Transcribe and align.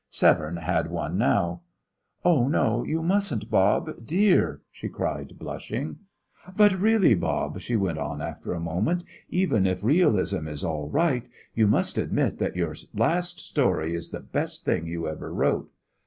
Severne 0.09 0.57
had 0.57 0.89
one 0.89 1.15
now. 1.15 1.61
"Oh, 2.25 2.47
no, 2.47 2.83
you 2.83 3.03
mustn't, 3.03 3.51
Bob 3.51 4.03
dear!" 4.03 4.61
she 4.71 4.89
cried, 4.89 5.37
blushing. 5.37 5.99
"But 6.57 6.73
really, 6.79 7.13
Bob," 7.13 7.59
she 7.59 7.75
went 7.75 7.99
on, 7.99 8.19
after 8.19 8.51
a 8.55 8.59
moment, 8.59 9.03
"even 9.29 9.67
if 9.67 9.83
realism 9.83 10.47
is 10.47 10.63
all 10.63 10.89
right, 10.89 11.29
you 11.53 11.67
must 11.67 11.99
admit 11.99 12.39
that 12.39 12.55
your 12.55 12.75
last 12.95 13.39
story 13.39 13.93
is 13.93 14.09
the 14.09 14.21
best 14.21 14.65
thing 14.65 14.87
you 14.87 15.07
ever 15.07 15.31
wrote." 15.31 15.71